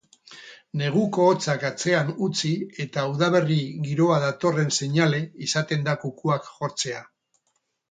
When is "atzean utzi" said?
1.69-2.53